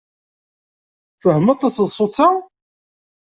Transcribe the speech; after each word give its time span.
Tfehmeḍ 1.19 1.57
taseḍsut-a? 1.59 2.29